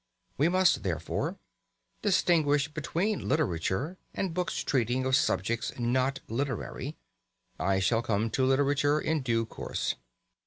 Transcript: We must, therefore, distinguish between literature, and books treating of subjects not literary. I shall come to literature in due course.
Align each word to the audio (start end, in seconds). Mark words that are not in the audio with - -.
We 0.35 0.49
must, 0.49 0.81
therefore, 0.81 1.37
distinguish 2.01 2.67
between 2.69 3.27
literature, 3.29 3.97
and 4.15 4.33
books 4.33 4.63
treating 4.63 5.05
of 5.05 5.15
subjects 5.15 5.77
not 5.77 6.21
literary. 6.27 6.95
I 7.59 7.79
shall 7.81 8.01
come 8.01 8.31
to 8.31 8.43
literature 8.43 8.99
in 8.99 9.21
due 9.21 9.45
course. 9.45 9.93